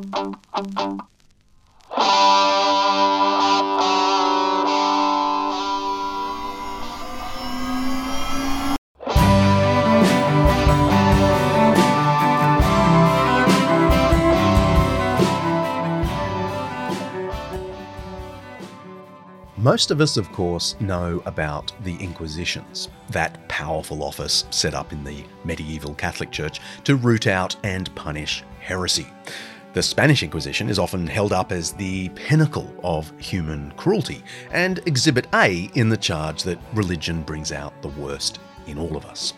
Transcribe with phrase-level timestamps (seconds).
[0.00, 0.14] Most
[19.90, 25.22] of us, of course, know about the Inquisitions, that powerful office set up in the
[25.44, 29.06] medieval Catholic Church to root out and punish heresy.
[29.72, 35.28] The Spanish Inquisition is often held up as the pinnacle of human cruelty, and Exhibit
[35.32, 39.32] A in the charge that religion brings out the worst in all of us.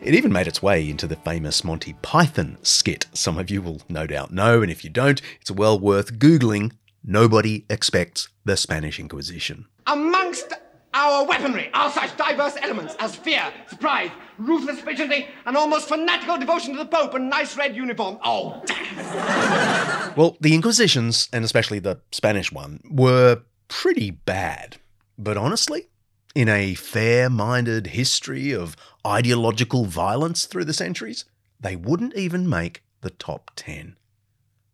[0.00, 3.82] It even made its way into the famous Monty Python skit, some of you will
[3.90, 6.72] no doubt know, and if you don't, it's well worth Googling
[7.04, 9.66] Nobody expects the Spanish Inquisition.
[9.86, 10.52] Amongst
[10.98, 16.72] our weaponry are such diverse elements as fear, surprise, ruthless bigotry, and almost fanatical devotion
[16.72, 18.18] to the Pope and nice red uniform.
[18.24, 20.12] Oh, damn.
[20.16, 24.78] Well, the Inquisitions, and especially the Spanish one, were pretty bad.
[25.16, 25.86] But honestly,
[26.34, 28.74] in a fair minded history of
[29.06, 31.24] ideological violence through the centuries,
[31.60, 33.96] they wouldn't even make the top 10.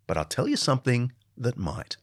[0.06, 1.98] But I'll tell you something that might.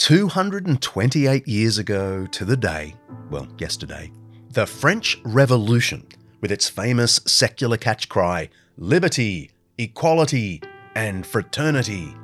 [0.00, 2.94] 228 years ago to the day,
[3.28, 4.10] well, yesterday,
[4.48, 6.06] the French Revolution,
[6.40, 10.62] with its famous secular catch cry, liberty, equality,
[10.94, 12.14] and fraternity,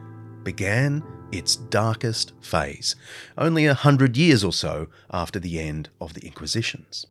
[0.42, 2.96] began its darkest phase,
[3.36, 7.06] only a hundred years or so after the end of the Inquisitions.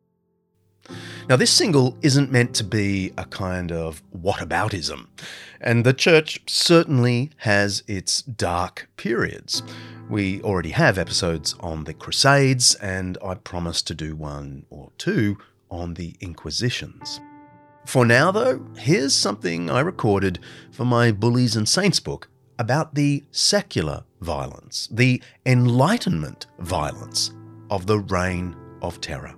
[1.28, 5.08] Now, this single isn't meant to be a kind of whataboutism,
[5.60, 9.64] and the church certainly has its dark periods.
[10.10, 15.38] We already have episodes on the Crusades, and I promise to do one or two
[15.72, 17.20] on the Inquisitions.
[17.86, 20.40] For now, though, here's something I recorded
[20.72, 27.32] for my Bullies and Saints book about the secular violence, the Enlightenment violence
[27.70, 29.36] of the Reign of Terror.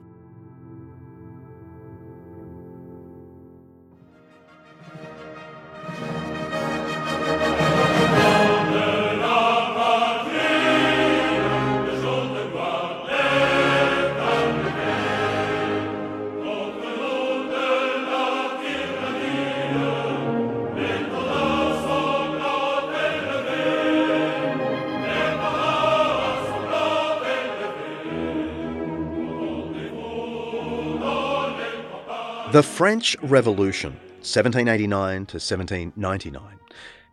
[32.53, 36.41] The French Revolution, 1789 to 1799,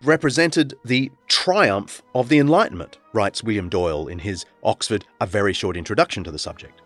[0.05, 5.77] represented the triumph of the Enlightenment, writes William Doyle in his Oxford A Very Short
[5.77, 6.81] Introduction to the Subject.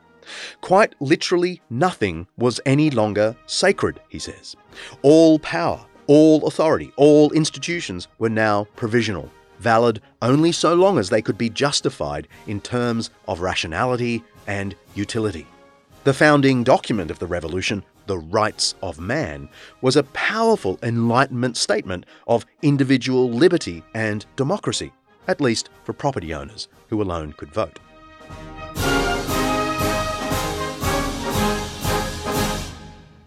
[0.63, 4.57] Quite literally, nothing was any longer sacred, he says.
[5.03, 11.21] All power, all authority, all institutions were now provisional, valid only so long as they
[11.21, 15.47] could be justified in terms of rationality and utility.
[16.09, 19.51] The founding document of the revolution the rights of man,
[19.83, 24.91] was a powerful Enlightenment statement of individual liberty and democracy,
[25.27, 27.79] at least for property owners who alone could vote.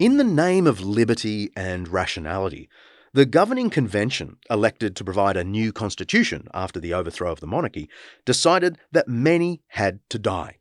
[0.00, 2.68] In the name of liberty and rationality,
[3.12, 7.88] the governing convention, elected to provide a new constitution after the overthrow of the monarchy,
[8.24, 10.56] decided that many had to die.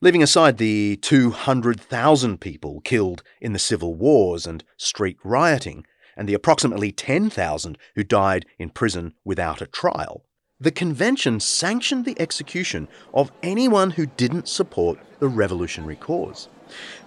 [0.00, 5.86] Leaving aside the 200,000 people killed in the civil wars and street rioting,
[6.16, 10.24] and the approximately 10,000 who died in prison without a trial,
[10.60, 16.48] the convention sanctioned the execution of anyone who didn't support the revolutionary cause.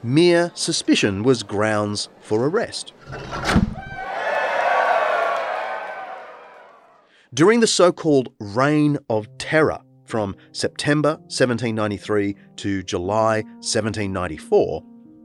[0.01, 2.93] Mere suspicion was grounds for arrest.
[7.33, 14.83] During the so called Reign of Terror from September 1793 to July 1794,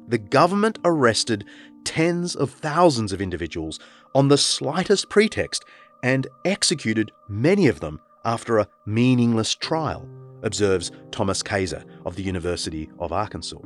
[0.09, 1.45] the government arrested
[1.85, 3.79] tens of thousands of individuals
[4.15, 5.65] on the slightest pretext
[6.03, 10.09] and executed many of them after a meaningless trial,
[10.43, 13.59] observes Thomas Kaiser of the University of Arkansas.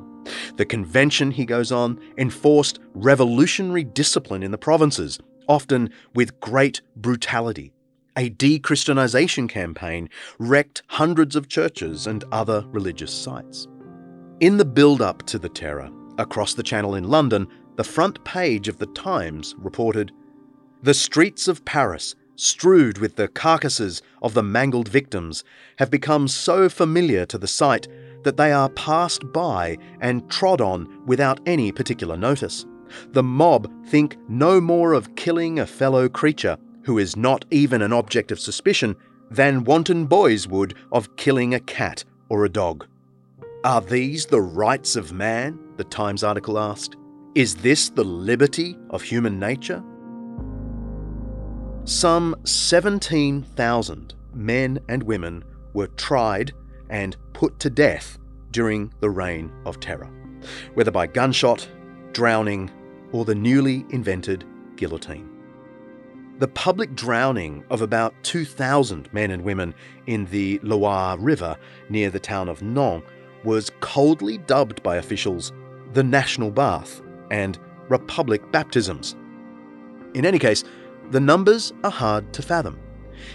[0.57, 7.73] The convention, he goes on, enforced revolutionary discipline in the provinces, often with great brutality.
[8.17, 10.09] A de-Christianization campaign
[10.39, 13.69] wrecked hundreds of churches and other religious sites.
[14.41, 17.47] In the build up to the terror, across the channel in London,
[17.77, 20.13] the front page of the Times reported
[20.83, 25.43] The streets of Paris strewed with the carcasses of the mangled victims,
[25.79, 27.89] have become so familiar to the sight
[28.23, 32.65] that they are passed by and trod on without any particular notice.
[33.13, 37.93] The mob think no more of killing a fellow creature, who is not even an
[37.93, 38.97] object of suspicion,
[39.29, 42.87] than wanton boys would of killing a cat or a dog.
[43.65, 45.59] Are these the rights of man?
[45.77, 46.97] The Times article asked.
[47.35, 49.83] Is this the liberty of human nature?
[51.85, 55.43] Some 17,000 men and women
[55.73, 56.53] were tried
[56.89, 58.17] and put to death
[58.53, 60.11] during the Reign of Terror,
[60.75, 61.69] whether by gunshot,
[62.13, 62.71] drowning,
[63.11, 64.45] or the newly invented
[64.77, 65.36] guillotine.
[66.39, 69.75] The public drowning of about 2,000 men and women
[70.07, 71.57] in the Loire River
[71.89, 73.09] near the town of Nantes
[73.43, 75.55] was coldly dubbed by officials
[75.95, 77.01] the National Bath
[77.31, 79.17] and Republic Baptisms.
[80.13, 80.63] In any case,
[81.11, 82.79] the numbers are hard to fathom.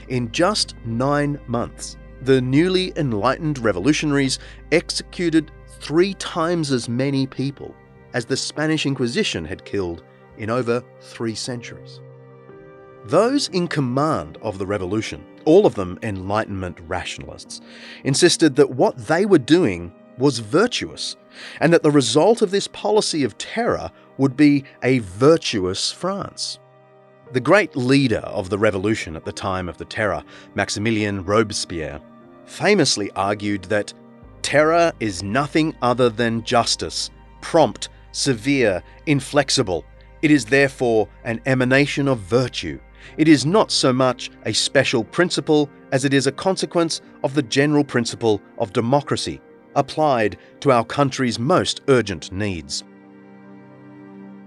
[0.10, 4.38] In just nine months, the newly enlightened revolutionaries
[4.72, 7.74] executed three times as many people
[8.14, 10.04] as the Spanish Inquisition had killed
[10.38, 12.00] in over three centuries.
[13.06, 17.62] Those in command of the revolution, all of them Enlightenment rationalists,
[18.04, 21.16] insisted that what they were doing was virtuous,
[21.60, 26.60] and that the result of this policy of terror would be a virtuous France.
[27.34, 30.24] The great leader of the revolution at the time of the Terror,
[30.56, 32.02] Maximilien Robespierre,
[32.46, 33.94] famously argued that
[34.42, 37.10] terror is nothing other than justice,
[37.40, 39.86] prompt, severe, inflexible.
[40.22, 42.80] It is therefore an emanation of virtue.
[43.18, 47.44] It is not so much a special principle as it is a consequence of the
[47.44, 49.42] general principle of democracy
[49.76, 52.84] applied to our country's most urgent needs.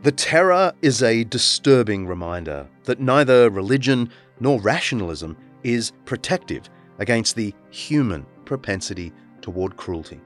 [0.03, 6.69] The terror is a disturbing reminder that neither religion nor rationalism is protective
[6.99, 10.21] against the human propensity toward cruelty.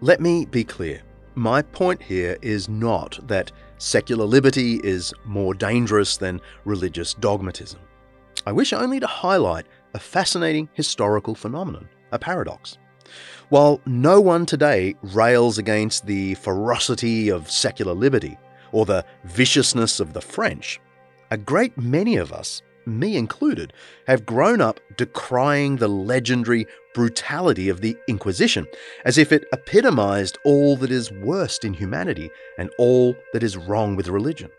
[0.00, 1.02] Let me be clear.
[1.36, 7.80] My point here is not that secular liberty is more dangerous than religious dogmatism.
[8.46, 12.78] I wish only to highlight a fascinating historical phenomenon, a paradox.
[13.48, 18.38] While no one today rails against the ferocity of secular liberty,
[18.70, 20.80] or the viciousness of the French,
[21.32, 23.72] a great many of us, me included,
[24.06, 28.66] have grown up decrying the legendary brutality of the Inquisition,
[29.04, 33.96] as if it epitomized all that is worst in humanity and all that is wrong
[33.96, 34.50] with religion.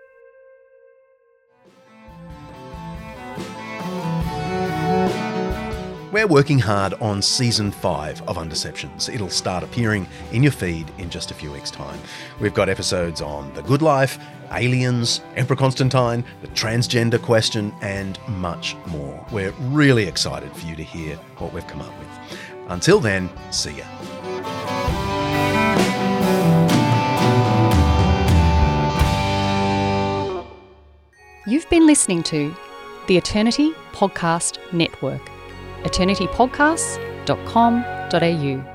[6.14, 9.12] We're working hard on season five of Undeceptions.
[9.12, 12.00] It'll start appearing in your feed in just a few weeks' time.
[12.40, 14.20] We've got episodes on the good life,
[14.52, 19.26] aliens, Emperor Constantine, the transgender question, and much more.
[19.32, 22.40] We're really excited for you to hear what we've come up with.
[22.68, 23.86] Until then, see ya.
[31.48, 32.56] You've been listening to
[33.08, 35.33] the Eternity Podcast Network
[35.84, 38.73] eternitypodcasts.com.au.